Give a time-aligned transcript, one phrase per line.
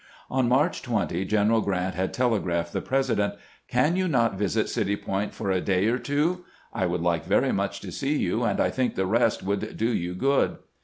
[0.31, 3.35] On March 20 General Grant had telegraphed the President:"
[3.77, 6.43] Can you not visit City Point for a day or two?
[6.73, 9.93] I would like very much to see you, and I think the rest would do
[9.95, 10.57] you good."